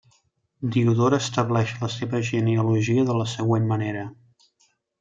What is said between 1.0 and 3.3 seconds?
estableix la seva genealogia de